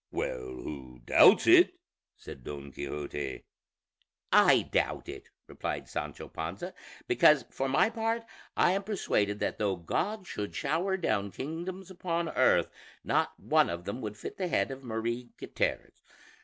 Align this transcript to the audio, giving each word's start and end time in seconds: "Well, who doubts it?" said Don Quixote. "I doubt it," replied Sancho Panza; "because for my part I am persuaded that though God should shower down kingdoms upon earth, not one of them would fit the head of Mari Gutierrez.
"Well, 0.09 0.39
who 0.39 1.01
doubts 1.05 1.45
it?" 1.45 1.75
said 2.17 2.43
Don 2.43 2.71
Quixote. 2.71 3.43
"I 4.31 4.63
doubt 4.63 5.07
it," 5.07 5.29
replied 5.45 5.87
Sancho 5.87 6.27
Panza; 6.27 6.73
"because 7.07 7.45
for 7.51 7.69
my 7.69 7.91
part 7.91 8.23
I 8.57 8.71
am 8.71 8.81
persuaded 8.81 9.37
that 9.41 9.59
though 9.59 9.75
God 9.75 10.25
should 10.25 10.55
shower 10.55 10.97
down 10.97 11.29
kingdoms 11.29 11.91
upon 11.91 12.29
earth, 12.29 12.71
not 13.03 13.39
one 13.39 13.69
of 13.69 13.85
them 13.85 14.01
would 14.01 14.17
fit 14.17 14.37
the 14.37 14.47
head 14.47 14.71
of 14.71 14.83
Mari 14.83 15.29
Gutierrez. 15.37 16.01